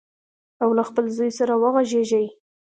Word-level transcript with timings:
او 0.63 0.69
له 0.77 0.83
خپل 0.89 1.05
زوی 1.17 1.31
سره 1.39 1.53
وغږیږي. 1.61 2.25